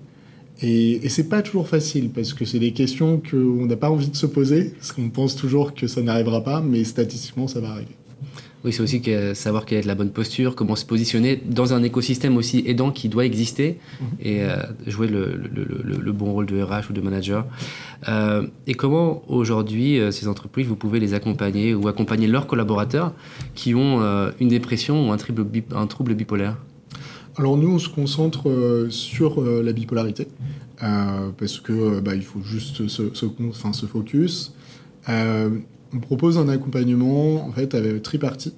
Et, 0.61 1.05
et 1.05 1.09
c'est 1.09 1.29
pas 1.29 1.41
toujours 1.41 1.67
facile, 1.67 2.09
parce 2.09 2.33
que 2.33 2.45
c'est 2.45 2.59
des 2.59 2.71
questions 2.71 3.21
qu'on 3.29 3.65
n'a 3.65 3.77
pas 3.77 3.89
envie 3.89 4.09
de 4.09 4.15
se 4.15 4.25
poser, 4.25 4.71
parce 4.77 4.91
qu'on 4.91 5.09
pense 5.09 5.35
toujours 5.35 5.73
que 5.73 5.87
ça 5.87 6.01
n'arrivera 6.01 6.43
pas, 6.43 6.61
mais 6.61 6.83
statistiquement, 6.83 7.47
ça 7.47 7.59
va 7.59 7.71
arriver. 7.71 7.98
Oui, 8.65 8.73
c'est 8.73 8.81
aussi 8.81 9.01
que 9.01 9.33
savoir 9.33 9.65
quelle 9.65 9.79
est 9.79 9.87
la 9.87 9.95
bonne 9.95 10.11
posture, 10.11 10.53
comment 10.55 10.75
se 10.75 10.85
positionner 10.85 11.41
dans 11.45 11.73
un 11.73 11.81
écosystème 11.81 12.35
aussi 12.35 12.63
aidant 12.67 12.91
qui 12.91 13.07
doit 13.07 13.25
exister 13.25 13.77
mmh. 13.79 14.05
et 14.21 14.43
euh, 14.43 14.57
jouer 14.85 15.07
le, 15.07 15.35
le, 15.35 15.63
le, 15.63 15.97
le, 15.97 16.11
bon 16.11 16.33
rôle 16.33 16.45
de 16.45 16.61
RH 16.61 16.89
ou 16.89 16.93
de 16.93 16.99
manager. 16.99 17.45
Euh, 18.09 18.47
et 18.67 18.73
comment 18.73 19.23
aujourd'hui 19.29 19.99
euh, 19.99 20.11
ces 20.11 20.27
entreprises, 20.27 20.67
vous 20.67 20.75
pouvez 20.75 20.99
les 20.99 21.13
accompagner 21.13 21.73
ou 21.73 21.87
accompagner 21.87 22.27
leurs 22.27 22.47
collaborateurs 22.47 23.13
qui 23.55 23.75
ont 23.75 24.01
euh, 24.01 24.31
une 24.41 24.49
dépression 24.49 25.07
ou 25.07 25.11
un, 25.13 25.17
triple 25.17 25.45
un 25.73 25.87
trouble 25.87 26.13
bipolaire? 26.13 26.57
Alors 27.37 27.55
nous, 27.55 27.71
on 27.71 27.79
se 27.79 27.87
concentre 27.87 28.49
euh, 28.49 28.89
sur 28.89 29.41
euh, 29.41 29.63
la 29.63 29.71
bipolarité 29.71 30.27
euh, 30.83 31.29
parce 31.37 31.61
que 31.61 32.01
bah, 32.01 32.13
il 32.13 32.23
faut 32.23 32.41
juste 32.41 32.87
se, 32.89 33.09
se, 33.13 33.13
se 33.13 33.85
focus. 33.85 34.53
On 35.93 35.99
propose 35.99 36.37
un 36.37 36.47
accompagnement 36.47 37.45
en 37.45 37.51
fait 37.51 37.73
avec 37.75 38.01
tripartie 38.03 38.53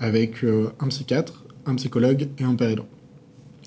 avec 0.00 0.44
un 0.80 0.88
psychiatre, 0.88 1.44
un 1.66 1.76
psychologue 1.76 2.28
et 2.38 2.44
un 2.44 2.56
père 2.56 2.70
aidant. 2.70 2.88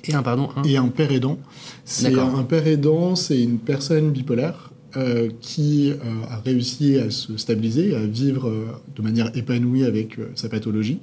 Et 0.05 0.13
un, 0.13 0.23
pardon, 0.23 0.49
un 0.55 0.63
Et 0.63 0.77
un 0.77 0.87
père 0.87 1.11
aidant. 1.11 1.37
C'est 1.85 2.17
un 2.17 2.43
père 2.43 2.67
aidant, 2.67 3.15
c'est 3.15 3.41
une 3.41 3.59
personne 3.59 4.11
bipolaire 4.11 4.71
euh, 4.95 5.29
qui 5.41 5.91
euh, 5.91 5.95
a 6.29 6.37
réussi 6.37 6.97
à 6.97 7.11
se 7.11 7.35
stabiliser, 7.37 7.95
à 7.95 8.05
vivre 8.05 8.47
euh, 8.47 8.67
de 8.95 9.01
manière 9.01 9.35
épanouie 9.35 9.83
avec 9.83 10.17
euh, 10.17 10.29
sa 10.35 10.49
pathologie, 10.49 10.99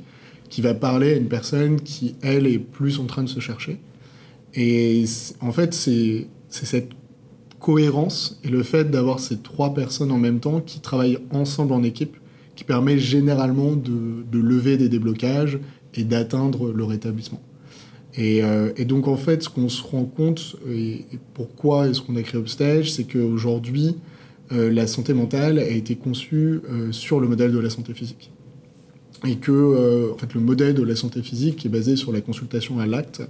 qui 0.49 0.63
va 0.63 0.75
parler 0.75 1.15
à 1.15 1.17
une 1.17 1.29
personne 1.29 1.81
qui, 1.81 2.15
elle, 2.23 2.47
est 2.47 2.59
plus 2.59 2.99
en 2.99 3.05
train 3.05 3.23
de 3.23 3.29
se 3.29 3.41
chercher. 3.41 3.79
Et 4.55 5.05
en 5.41 5.53
fait, 5.53 5.75
c'est 5.75 6.29
c'est 6.49 6.67
cette 6.67 6.91
cohérence 7.65 8.39
et 8.45 8.49
le 8.49 8.63
fait 8.63 8.91
d'avoir 8.91 9.21
ces 9.21 9.39
trois 9.39 9.73
personnes 9.73 10.13
en 10.13 10.19
même 10.19 10.39
temps 10.39 10.61
qui 10.61 10.81
travaillent 10.81 11.17
ensemble 11.31 11.73
en 11.73 11.83
équipe 11.83 12.19
qui 12.57 12.63
permet 12.63 12.99
généralement 12.99 13.73
de, 13.73 14.39
lever 14.39 14.77
des 14.77 14.91
déblocages 14.91 15.59
et 15.95 16.05
d'atteindre 16.05 16.73
le 16.73 16.85
rétablissement. 16.85 17.41
Et, 18.17 18.45
euh, 18.45 18.71
et 18.77 18.85
donc 18.85 19.09
en 19.09 19.17
fait, 19.17 19.43
ce 19.43 19.49
qu'on 19.49 19.71
se 19.71 19.83
rend 19.83 20.05
compte, 20.05 20.57
et, 20.69 21.07
pourquoi 21.33 21.89
est-ce 21.89 22.03
qu'on 22.03 22.17
a 22.17 22.23
créé 22.23 22.39
Upstage, 22.39 22.93
c'est 22.93 23.05
qu'aujourd'hui, 23.05 23.97
euh, 24.53 24.71
la 24.71 24.87
santé 24.87 25.15
mentale 25.15 25.59
a 25.59 25.67
été 25.67 25.97
conçue 25.97 26.61
euh, 26.71 26.93
sur 26.93 27.19
le 27.19 27.29
modèle 27.29 27.51
de 27.51 27.59
la 27.59 27.71
santé 27.71 27.95
physique. 27.95 28.31
Et 29.27 29.37
que 29.37 30.13
en 30.13 30.19
fait, 30.19 30.35
le 30.35 30.41
modèle 30.43 30.75
de 30.75 30.83
la 30.83 30.97
santé 30.97 31.23
physique 31.23 31.65
est 31.65 31.71
basé 31.71 31.97
sur 31.97 32.13
la 32.13 32.21
consultation 32.21 32.79
à 32.79 32.85
l'acte. 32.85 33.23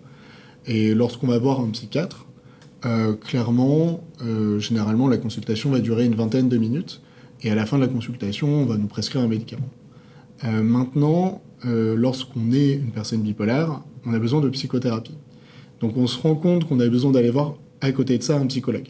Et 0.67 0.93
lorsqu'on 0.93 1.29
va 1.29 1.38
voir 1.38 1.61
un 1.61 1.69
psychiatre, 1.69 2.26
euh, 2.87 3.14
clairement, 3.14 4.05
euh, 4.23 4.59
généralement, 4.59 5.09
la 5.09 5.17
consultation 5.17 5.71
va 5.71 5.79
durer 5.79 6.05
une 6.05 6.14
vingtaine 6.14 6.49
de 6.49 6.57
minutes. 6.59 7.00
Et 7.43 7.50
à 7.50 7.55
la 7.55 7.67
fin 7.67 7.76
de 7.76 7.83
la 7.83 7.88
consultation, 7.88 8.49
on 8.49 8.67
va 8.67 8.76
nous 8.76 8.87
prescrire 8.87 9.23
un 9.23 9.29
médicament. 9.29 9.69
Euh, 10.45 10.62
maintenant, 10.62 11.41
lorsqu'on 11.67 12.53
est 12.53 12.75
une 12.75 12.91
personne 12.91 13.23
bipolaire, 13.23 13.81
on 14.05 14.12
a 14.12 14.19
besoin 14.19 14.43
de 14.43 14.50
psychothérapie. 14.50 15.14
Donc 15.81 15.97
on 15.97 16.07
se 16.07 16.21
rend 16.21 16.35
compte 16.35 16.69
qu'on 16.69 16.79
a 16.79 16.87
besoin 16.88 17.11
d'aller 17.11 17.31
voir 17.31 17.55
à 17.81 17.91
côté 17.91 18.19
de 18.19 18.23
ça 18.23 18.37
un 18.37 18.45
psychologue. 18.47 18.88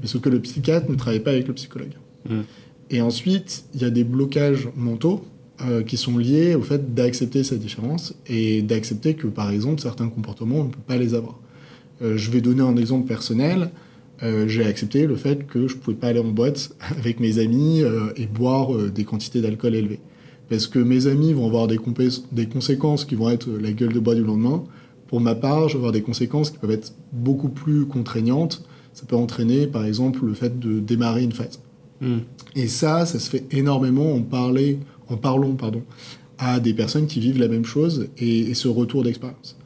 Mais 0.00 0.08
sauf 0.08 0.20
que 0.20 0.28
le 0.28 0.40
psychiatre 0.40 0.90
ne 0.90 0.96
travaille 0.96 1.20
pas 1.20 1.30
avec 1.30 1.46
le 1.46 1.54
psychologue. 1.54 1.92
Mm. 2.28 2.40
Et 2.90 3.00
ensuite, 3.02 3.66
il 3.72 3.82
y 3.82 3.84
a 3.84 3.90
des 3.90 4.02
blocages 4.02 4.68
mentaux 4.76 5.24
qui 5.86 5.96
sont 5.96 6.18
liés 6.18 6.54
au 6.54 6.62
fait 6.62 6.94
d'accepter 6.94 7.42
cette 7.42 7.58
différence 7.58 8.14
et 8.28 8.62
d'accepter 8.62 9.14
que, 9.14 9.26
par 9.26 9.50
exemple, 9.50 9.80
certains 9.80 10.08
comportements, 10.08 10.60
on 10.60 10.64
ne 10.64 10.70
peut 10.70 10.78
pas 10.86 10.96
les 10.96 11.14
avoir. 11.14 11.38
Euh, 12.02 12.16
je 12.16 12.30
vais 12.30 12.40
donner 12.40 12.62
un 12.62 12.76
exemple 12.76 13.06
personnel. 13.06 13.70
Euh, 14.22 14.48
j'ai 14.48 14.64
accepté 14.64 15.06
le 15.06 15.16
fait 15.16 15.46
que 15.46 15.68
je 15.68 15.76
ne 15.76 15.80
pouvais 15.80 15.96
pas 15.96 16.08
aller 16.08 16.20
en 16.20 16.28
boîte 16.28 16.74
avec 16.98 17.20
mes 17.20 17.38
amis 17.38 17.82
euh, 17.82 18.12
et 18.16 18.26
boire 18.26 18.72
des 18.74 19.04
quantités 19.04 19.40
d'alcool 19.40 19.74
élevées. 19.74 20.00
Parce 20.48 20.66
que 20.66 20.78
mes 20.78 21.06
amis 21.06 21.32
vont 21.32 21.46
avoir 21.46 21.66
des, 21.66 21.78
conséquences 22.46 23.04
qui 23.04 23.14
vont 23.14 23.28
être 23.28 23.48
la 23.60 23.70
gueule 23.72 23.92
de 23.92 24.00
bois 24.00 24.14
du 24.14 24.24
lendemain. 24.24 24.64
Pour 25.06 25.20
ma 25.20 25.34
part, 25.34 25.68
je 25.68 25.74
vais 25.74 25.78
avoir 25.78 25.92
des 25.92 26.02
conséquences 26.02 26.50
qui 26.50 26.58
peuvent 26.58 26.70
être 26.70 26.94
beaucoup 27.12 27.50
plus 27.50 27.84
contraignantes. 27.84 28.64
Ça 28.94 29.04
peut 29.06 29.16
entraîner, 29.16 29.66
par 29.66 29.84
exemple, 29.84 30.24
le 30.24 30.32
fait 30.32 30.58
de 30.58 30.80
démarrer 30.80 31.22
une 31.22 31.32
phase. 31.32 31.60
Mm. 32.00 32.18
Et 32.56 32.66
ça, 32.66 33.04
ça 33.04 33.18
se 33.18 33.28
fait 33.28 33.44
énormément 33.50 34.14
en, 34.14 34.22
parler, 34.22 34.78
en 35.08 35.18
parlant 35.18 35.52
pardon, 35.52 35.82
à 36.38 36.60
des 36.60 36.72
personnes 36.72 37.06
qui 37.06 37.20
vivent 37.20 37.38
la 37.38 37.48
même 37.48 37.66
chose 37.66 38.08
et, 38.16 38.40
et 38.40 38.54
ce 38.54 38.68
retour 38.68 39.02
d'expérience. 39.02 39.58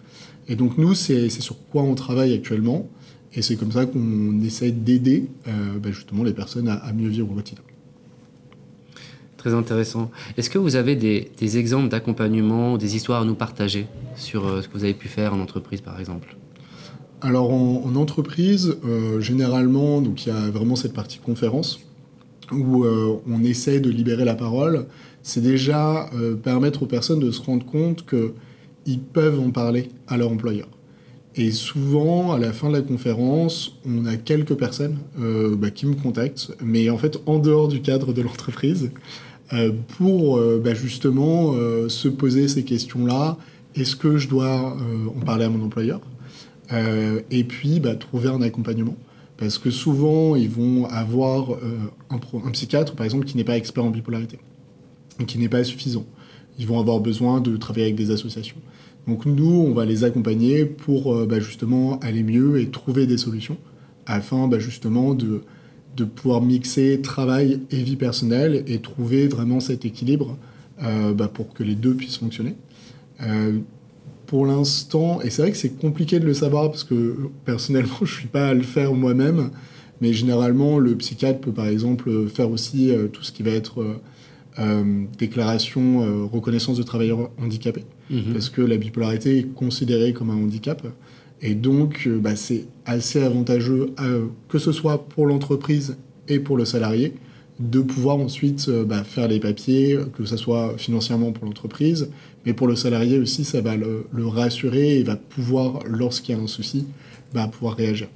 Et 0.49 0.57
donc 0.57 0.79
nous, 0.79 0.95
c'est 0.95 1.29
sur 1.31 1.57
quoi 1.71 1.83
on 1.83 1.95
travaille 1.95 2.35
actuellement. 2.35 2.89
Et 3.35 3.41
c'est 3.43 3.57
comme 3.57 3.73
ça 3.73 3.87
qu'on 3.87 4.41
essaie 4.43 4.73
d'aider 4.73 5.29
euh, 5.49 5.79
bah, 5.83 5.91
justement 5.91 6.23
les 6.23 6.35
personnes 6.35 6.69
à, 6.69 6.75
à 6.75 6.93
mieux 6.93 7.09
vivre 7.09 7.31
au 7.31 7.35
quotidien. 7.35 7.65
Très 9.39 9.55
intéressant. 9.55 10.11
Est-ce 10.37 10.51
que 10.51 10.59
vous 10.59 10.77
avez 10.77 10.97
des, 10.97 11.31
des 11.39 11.59
exemples 11.59 11.89
d'accompagnement, 11.89 12.77
des 12.77 12.95
histoires 12.95 13.23
à 13.23 13.25
nous 13.25 13.35
partager 13.35 13.87
sur 14.17 14.47
euh, 14.47 14.63
ce 14.63 14.69
que 14.69 14.75
vous 14.75 14.85
avez 14.85 14.95
pu 14.95 15.09
faire 15.09 15.33
en 15.35 15.41
entreprise, 15.41 15.81
par 15.81 15.99
exemple? 15.99 16.37
Alors 17.23 17.53
en, 17.53 17.83
en 17.85 17.97
entreprise, 17.97 18.77
euh, 18.85 19.21
généralement, 19.21 20.03
donc 20.03 20.27
il 20.27 20.29
y 20.29 20.33
a 20.33 20.51
vraiment 20.51 20.77
cette 20.77 20.93
partie 20.93 21.19
conférence 21.19 21.81
où 22.53 22.85
euh, 22.85 23.17
on 23.27 23.43
essaie 23.43 23.81
de 23.81 23.89
libérer 23.89 24.25
la 24.25 24.35
parole. 24.35 24.87
C'est 25.23 25.41
déjà 25.41 26.11
permettre 26.43 26.83
aux 26.83 26.87
personnes 26.87 27.21
de 27.21 27.31
se 27.31 27.41
rendre 27.41 27.65
compte 27.65 28.05
qu'ils 28.85 29.01
peuvent 29.01 29.41
en 29.41 29.51
parler 29.51 29.89
à 30.09 30.17
leur 30.17 30.31
employeur. 30.31 30.69
Et 31.35 31.51
souvent, 31.51 32.33
à 32.33 32.39
la 32.39 32.53
fin 32.53 32.69
de 32.69 32.75
la 32.75 32.83
conférence, 32.83 33.79
on 33.87 34.05
a 34.05 34.17
quelques 34.17 34.55
personnes 34.55 34.99
euh, 35.19 35.57
bah, 35.57 35.71
qui 35.71 35.87
me 35.87 35.95
contactent, 35.95 36.53
mais 36.63 36.91
en 36.91 36.99
fait 36.99 37.19
en 37.25 37.39
dehors 37.39 37.69
du 37.69 37.81
cadre 37.81 38.13
de 38.13 38.21
l'entreprise, 38.21 38.91
euh, 39.55 39.73
pour 39.99 40.37
euh, 40.37 40.61
bah, 40.63 40.75
justement 40.75 41.55
se 41.89 42.09
poser 42.09 42.49
ces 42.49 42.65
questions-là. 42.65 43.39
Est-ce 43.75 43.97
que 43.97 44.19
je 44.19 44.29
dois 44.29 44.77
en 45.17 45.21
parler 45.21 45.45
à 45.47 45.49
mon 45.49 45.65
employeur? 45.65 46.01
Et 47.31 47.45
puis 47.45 47.81
bah, 47.81 47.95
trouver 47.95 48.29
un 48.29 48.43
accompagnement. 48.43 48.97
Parce 49.39 49.59
que 49.59 49.71
souvent, 49.71 50.37
ils 50.37 50.51
vont 50.51 50.85
avoir 50.87 51.51
un, 52.11 52.17
un 52.47 52.51
psychiatre, 52.51 52.95
par 52.95 53.05
exemple, 53.05 53.25
qui 53.25 53.37
n'est 53.37 53.45
pas 53.45 53.57
expert 53.57 53.85
en 53.85 53.91
bipolarité 53.91 54.39
qui 55.27 55.39
n'est 55.39 55.49
pas 55.49 55.65
suffisant. 55.65 56.05
Ils 56.59 56.67
vont 56.67 56.79
avoir 56.79 57.01
besoin 57.01 57.41
de 57.41 57.57
travailler 57.57 57.87
avec 57.87 57.97
des 57.97 58.11
associations. 58.11 58.57
Donc 59.07 59.27
nous, 59.27 59.51
on 59.51 59.73
va 59.73 59.85
les 59.85 60.05
accompagner 60.05 60.65
pour 60.65 61.15
euh, 61.15 61.27
bah, 61.27 61.41
justement 61.41 61.99
aller 62.01 62.23
mieux 62.23 62.61
et 62.61 62.69
trouver 62.69 63.07
des 63.07 63.19
solutions 63.19 63.57
afin 64.07 64.47
bah, 64.47 64.59
justement 64.59 65.15
de, 65.15 65.43
de 65.97 66.05
pouvoir 66.05 66.41
mixer 66.41 67.01
travail 67.01 67.61
et 67.71 67.83
vie 67.83 67.97
personnelle 67.97 68.63
et 68.67 68.79
trouver 68.79 69.27
vraiment 69.27 69.61
cet 69.61 69.85
équilibre 69.85 70.39
euh, 70.83 71.13
bah, 71.13 71.29
pour 71.33 71.53
que 71.53 71.65
les 71.65 71.75
deux 71.75 71.95
puissent 71.95 72.19
fonctionner. 72.19 72.55
Euh, 73.23 73.59
pour 74.27 74.47
l'instant, 74.47 75.21
et 75.21 75.31
c'est 75.31 75.43
vrai 75.43 75.51
que 75.51 75.59
c'est 75.59 75.77
compliqué 75.77 76.19
de 76.19 76.25
le 76.25 76.35
savoir 76.35 76.71
parce 76.71 76.85
que 76.85 77.17
personnellement, 77.45 77.99
je 78.03 78.15
suis 78.15 78.29
pas 78.29 78.49
à 78.49 78.55
le 78.55 78.63
faire 78.63 78.95
moi-même, 78.95 79.51
mais 80.01 80.13
généralement, 80.13 80.79
le 80.79 80.97
psychiatre 80.97 81.41
peut 81.41 81.53
par 81.53 81.67
exemple 81.67 82.29
faire 82.29 82.51
aussi 82.51 82.91
tout 83.13 83.23
ce 83.23 83.31
qui 83.31 83.43
va 83.43 83.51
être 83.51 83.85
euh, 84.59 85.05
déclaration, 85.19 86.03
euh, 86.03 86.25
reconnaissance 86.25 86.77
de 86.77 86.83
travailleur 86.83 87.31
handicapé, 87.43 87.85
Mhm. 88.11 88.33
parce 88.33 88.51
que 88.51 88.61
la 88.63 88.77
bipolarité 88.77 89.39
est 89.39 89.55
considérée 89.55 90.13
comme 90.13 90.31
un 90.31 90.37
handicap. 90.37 90.87
Et 91.41 91.55
donc, 91.55 92.05
euh, 92.07 92.19
bah, 92.19 92.37
c'est 92.37 92.67
assez 92.85 93.23
avantageux, 93.23 93.91
que 94.49 94.59
ce 94.59 94.73
soit 94.73 95.09
pour 95.09 95.27
l'entreprise 95.27 95.97
et 96.29 96.39
pour 96.39 96.57
le 96.57 96.65
salarié, 96.65 97.15
de 97.61 97.81
pouvoir 97.81 98.17
ensuite 98.17 98.69
bah, 98.71 99.05
faire 99.05 99.29
les 99.29 99.39
papiers, 99.41 99.99
que 100.17 100.25
ce 100.25 100.37
soit 100.37 100.75
financièrement 100.79 101.33
pour 101.33 101.45
l'entreprise, 101.47 102.09
mais 102.47 102.53
pour 102.55 102.67
le 102.67 102.77
salarié 102.77 103.19
aussi, 103.19 103.45
ça 103.45 103.61
va 103.61 103.77
le, 103.77 104.05
le 104.13 104.27
rassurer 104.27 104.99
et 104.99 105.03
va 105.03 105.17
pouvoir, 105.17 105.81
lorsqu'il 105.87 106.35
y 106.35 106.39
a 106.39 106.41
un 106.43 106.47
souci, 106.47 106.87
bah, 107.35 107.49
pouvoir 107.51 107.77
réagir. 107.77 108.09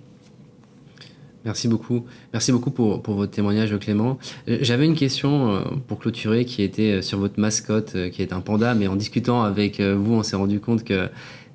Merci 1.46 1.68
beaucoup. 1.68 2.04
Merci 2.32 2.50
beaucoup 2.50 2.72
pour, 2.72 3.00
pour 3.02 3.14
votre 3.14 3.30
témoignage, 3.30 3.74
Clément. 3.78 4.18
Euh, 4.48 4.58
J'avais 4.62 4.84
une 4.84 4.96
question 4.96 5.52
euh, 5.52 5.60
pour 5.86 6.00
clôturer 6.00 6.44
qui 6.44 6.60
était 6.60 6.94
euh, 6.94 7.02
sur 7.02 7.20
votre 7.20 7.38
mascotte, 7.38 7.96
qui 8.10 8.20
est 8.20 8.32
un 8.32 8.40
panda, 8.40 8.74
mais 8.74 8.88
en 8.88 8.96
discutant 8.96 9.44
avec 9.44 9.80
vous, 9.80 10.14
on 10.14 10.22
s'est 10.24 10.34
rendu 10.34 10.58
compte 10.58 10.82
que 10.82 11.08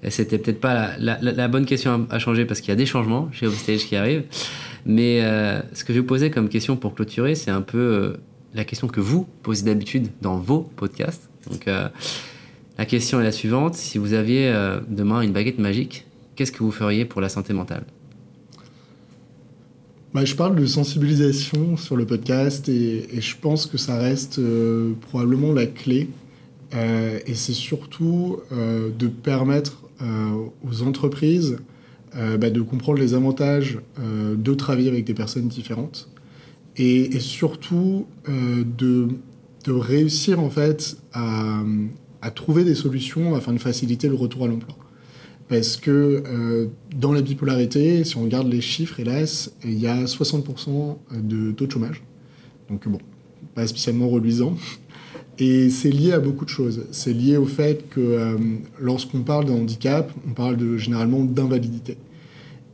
c'était 0.08 0.38
peut-être 0.38 0.62
pas 0.62 0.98
la, 0.98 1.48
bonne 1.50 1.66
question 1.66 2.08
à, 2.10 2.20
changer 2.20 2.46
parce 2.46 2.62
qu'il 2.62 2.70
y 2.70 2.72
a 2.72 2.78
des 2.78 2.86
changements 2.86 3.30
chez 3.34 3.46
Upstage 3.46 3.86
qui 3.86 3.98
arrivent. 3.98 4.24
Mais 4.86 5.22
ce 5.74 5.84
que 5.84 5.90
je 5.90 5.96
vais 5.96 6.00
vous 6.00 6.08
poser 6.08 6.32
comme 6.32 6.50
question 6.50 6.76
pour 6.76 6.96
clôturer, 6.96 7.36
c'est 7.36 7.52
un 7.52 7.62
peu 7.62 8.16
la 8.56 8.64
question 8.64 8.88
que 8.88 9.00
vous 9.00 9.28
posez 9.44 9.64
d'habitude 9.64 10.08
dans 10.22 10.38
vos 10.38 10.62
podcasts. 10.62 11.30
Donc, 11.52 11.68
la 11.68 12.86
question 12.86 13.22
est 13.22 13.24
la 13.24 13.32
suivante. 13.32 13.76
Si 13.76 14.00
vous 14.00 14.14
aviez 14.14 14.52
demain 14.88 15.22
une 15.22 15.34
baguette 15.34 15.60
magique, 15.60 16.08
qu'est-ce 16.36 16.52
que 16.52 16.64
vous 16.64 16.72
feriez 16.72 17.06
pour 17.06 17.22
la 17.22 17.30
santé 17.30 17.54
mentale? 17.54 17.84
Bah, 20.14 20.26
je 20.26 20.36
parle 20.36 20.56
de 20.58 20.66
sensibilisation 20.66 21.78
sur 21.78 21.96
le 21.96 22.06
podcast 22.06 22.68
et, 22.68 23.16
et 23.16 23.22
je 23.22 23.38
pense 23.38 23.66
que 23.66 23.78
ça 23.78 23.98
reste 23.98 24.40
euh, 24.40 24.92
probablement 25.10 25.54
la 25.54 25.66
clé. 25.66 26.10
Euh, 26.74 27.20
et 27.26 27.34
c'est 27.34 27.54
surtout 27.54 28.40
euh, 28.52 28.90
de 28.98 29.08
permettre 29.08 29.84
euh, 30.02 30.06
aux 30.68 30.82
entreprises 30.84 31.58
euh, 32.16 32.38
bah, 32.38 32.50
de 32.50 32.62
comprendre 32.62 33.00
les 33.00 33.14
avantages 33.14 33.80
de 33.98 34.54
travailler 34.54 34.90
avec 34.90 35.06
des 35.06 35.14
personnes 35.14 35.48
différentes 35.48 36.10
et, 36.76 37.16
et 37.16 37.20
surtout 37.20 38.06
de, 38.28 39.08
de 39.66 39.72
réussir 39.72 40.40
en 40.40 40.50
fait 40.50 40.98
à, 41.14 41.62
à 42.22 42.32
trouver 42.32 42.64
des 42.64 42.76
solutions 42.76 43.36
afin 43.36 43.54
de 43.54 43.60
faciliter 43.60 44.10
le 44.10 44.16
retour 44.16 44.46
à 44.46 44.48
l'emploi. 44.48 44.76
Parce 45.52 45.76
que 45.76 46.24
euh, 46.26 46.68
dans 46.96 47.12
la 47.12 47.22
bipolarité, 47.22 48.06
si 48.06 48.16
on 48.16 48.24
regarde 48.24 48.48
les 48.48 48.62
chiffres, 48.62 49.02
hélas, 49.02 49.52
il 49.66 49.78
y 49.78 49.86
a 49.86 50.06
60% 50.06 50.96
de 51.22 51.52
taux 51.52 51.66
de 51.66 51.72
chômage. 51.72 52.02
Donc 52.70 52.88
bon, 52.88 53.00
pas 53.54 53.68
spécialement 53.68 54.08
reluisant. 54.08 54.56
Et 55.40 55.70
c'est 55.70 55.90
lié 55.90 56.14
à 56.14 56.20
beaucoup 56.20 56.46
de 56.46 56.50
choses. 56.50 56.86
C'est 56.94 57.12
lié 57.12 57.36
au 57.36 57.46
fait 57.46 57.90
que 57.90 58.00
euh, 58.00 58.38
lorsqu'on 58.80 59.24
parle 59.24 59.44
d'un 59.44 59.56
handicap, 59.56 60.10
on 60.26 60.32
parle 60.32 60.78
généralement 60.78 61.22
d'invalidité. 61.26 61.98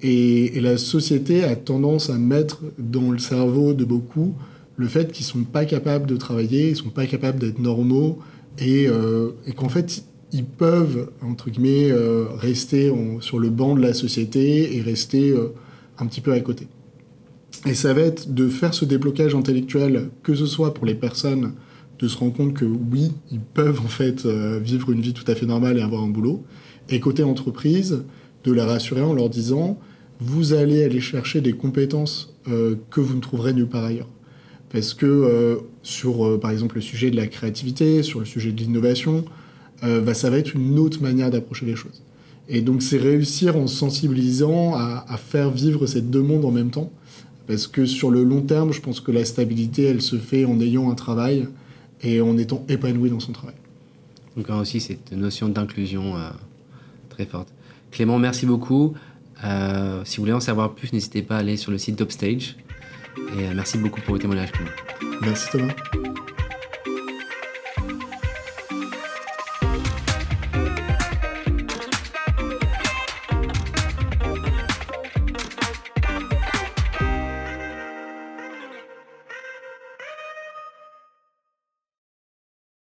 Et, 0.03 0.61
la 0.61 0.77
société 0.77 1.43
a 1.43 1.55
tendance 1.55 2.11
à 2.11 2.19
mettre 2.19 2.61
dans 2.77 3.09
le 3.09 3.17
cerveau 3.17 3.73
de 3.73 3.85
beaucoup 3.85 4.35
le 4.75 4.87
fait 4.87 5.11
qu'ils 5.11 5.25
ne 5.25 5.31
sont 5.31 5.43
pas 5.45 5.65
capables 5.65 6.05
de 6.05 6.15
travailler, 6.15 6.67
ils 6.67 6.73
ne 6.73 6.75
sont 6.75 6.89
pas 6.89 7.07
capables 7.07 7.39
d'être 7.39 7.57
normaux, 7.57 8.19
et, 8.59 8.87
euh, 8.87 9.31
et 9.47 9.53
qu'en 9.53 9.69
fait, 9.69 10.03
ils 10.31 10.45
peuvent, 10.45 11.09
entre 11.21 11.49
guillemets, 11.49 11.91
rester 12.37 12.91
sur 13.21 13.39
le 13.39 13.49
banc 13.49 13.75
de 13.75 13.81
la 13.81 13.93
société 13.93 14.75
et 14.75 14.81
rester 14.81 15.33
un 15.97 16.05
petit 16.05 16.21
peu 16.21 16.33
à 16.33 16.39
côté. 16.39 16.67
Et 17.65 17.73
ça 17.73 17.93
va 17.93 18.01
être 18.01 18.33
de 18.33 18.49
faire 18.49 18.73
ce 18.73 18.85
déblocage 18.85 19.35
intellectuel, 19.35 20.09
que 20.23 20.35
ce 20.35 20.45
soit 20.45 20.73
pour 20.73 20.85
les 20.85 20.95
personnes, 20.95 21.53
de 21.99 22.07
se 22.07 22.17
rendre 22.17 22.33
compte 22.33 22.53
que 22.53 22.65
oui, 22.65 23.11
ils 23.31 23.39
peuvent 23.39 23.79
en 23.79 23.87
fait 23.87 24.25
vivre 24.25 24.91
une 24.91 25.01
vie 25.01 25.13
tout 25.13 25.29
à 25.31 25.35
fait 25.35 25.45
normale 25.45 25.77
et 25.77 25.81
avoir 25.81 26.03
un 26.03 26.09
boulot, 26.09 26.43
et 26.89 26.99
côté 26.99 27.23
entreprise, 27.23 28.03
de 28.43 28.51
la 28.51 28.65
rassurer 28.65 29.01
en 29.01 29.13
leur 29.13 29.29
disant, 29.29 29.79
vous 30.19 30.53
allez 30.53 30.83
aller 30.83 30.99
chercher 30.99 31.41
des 31.41 31.53
compétences 31.53 32.35
que 32.45 32.99
vous 32.99 33.15
ne 33.15 33.21
trouverez 33.21 33.53
nulle 33.53 33.67
part 33.67 33.85
ailleurs. 33.85 34.09
Parce 34.69 34.93
que 34.93 35.05
euh, 35.05 35.57
sur, 35.81 36.25
euh, 36.25 36.39
par 36.39 36.51
exemple, 36.51 36.75
le 36.75 36.81
sujet 36.81 37.09
de 37.09 37.15
la 37.15 37.27
créativité, 37.27 38.03
sur 38.03 38.19
le 38.19 38.25
sujet 38.25 38.51
de 38.51 38.59
l'innovation, 38.59 39.23
euh, 39.83 40.01
bah, 40.01 40.13
ça 40.13 40.29
va 40.29 40.37
être 40.37 40.55
une 40.55 40.79
autre 40.79 41.01
manière 41.01 41.29
d'approcher 41.29 41.65
les 41.65 41.75
choses. 41.75 42.01
Et 42.49 42.61
donc, 42.61 42.81
c'est 42.81 42.97
réussir 42.97 43.57
en 43.57 43.67
sensibilisant 43.67 44.75
à, 44.75 45.05
à, 45.07 45.17
faire 45.17 45.51
vivre 45.51 45.85
ces 45.85 46.01
deux 46.01 46.21
mondes 46.21 46.45
en 46.45 46.51
même 46.51 46.69
temps. 46.69 46.91
Parce 47.45 47.67
que 47.67 47.85
sur 47.85 48.11
le 48.11 48.23
long 48.23 48.41
terme, 48.41 48.73
je 48.73 48.81
pense 48.81 48.99
que 48.99 49.11
la 49.11 49.25
stabilité, 49.25 49.83
elle 49.83 50.01
se 50.01 50.17
fait 50.17 50.45
en 50.45 50.59
ayant 50.59 50.89
un 50.89 50.95
travail 50.95 51.47
et 52.01 52.21
en 52.21 52.37
étant 52.37 52.65
épanoui 52.69 53.09
dans 53.09 53.19
son 53.19 53.31
travail. 53.31 53.55
Donc, 54.35 54.49
aussi, 54.49 54.79
cette 54.79 55.11
notion 55.11 55.49
d'inclusion 55.49 56.13
très 57.09 57.25
forte. 57.25 57.47
Clément, 57.91 58.19
merci 58.19 58.45
beaucoup. 58.45 58.93
si 60.03 60.17
vous 60.17 60.23
voulez 60.23 60.33
en 60.33 60.39
savoir 60.39 60.73
plus, 60.73 60.93
n'hésitez 60.93 61.21
pas 61.21 61.37
à 61.37 61.39
aller 61.39 61.57
sur 61.57 61.71
le 61.71 61.77
site 61.77 61.97
d'Upstage 61.97 62.55
et 63.35 63.47
euh, 63.47 63.53
merci 63.55 63.77
beaucoup 63.77 64.01
pour 64.01 64.15
vos 64.15 64.19
témoignages. 64.19 64.51
Merci 65.21 65.49
Thomas. 65.51 65.73